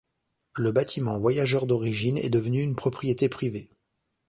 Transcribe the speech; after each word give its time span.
Le 0.55 0.71
bâtiment 0.71 1.19
voyageurs 1.19 1.67
d'origine 1.67 2.17
est 2.17 2.31
devenu 2.31 2.59
une 2.63 2.75
propriété 2.75 3.29
privée. 3.29 3.69